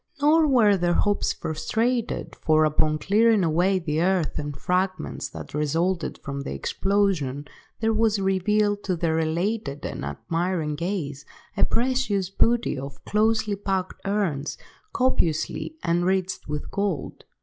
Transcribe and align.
Nor 0.19 0.47
were 0.47 0.77
their 0.77 0.95
hopes 0.95 1.31
frustrated, 1.31 2.35
for, 2.37 2.65
upon 2.65 2.97
clearing 2.97 3.43
away 3.43 3.77
the 3.77 4.01
earth 4.01 4.39
and 4.39 4.57
fragments 4.57 5.29
that 5.29 5.53
resulted 5.53 6.17
from 6.23 6.41
the 6.41 6.51
explosion, 6.55 7.45
there 7.81 7.93
was 7.93 8.17
revealed 8.17 8.81
to 8.85 8.95
their 8.95 9.19
elated 9.19 9.85
and 9.85 10.03
admiring 10.03 10.73
gaze, 10.73 11.23
a 11.55 11.65
precious 11.65 12.31
booty 12.31 12.79
of 12.79 13.05
closely 13.05 13.55
packed 13.55 14.01
urns 14.03 14.57
copiously 14.91 15.75
enriched 15.85 16.47
with 16.47 16.71
gold. 16.71 17.23